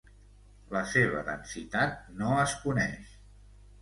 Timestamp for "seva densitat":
0.93-2.01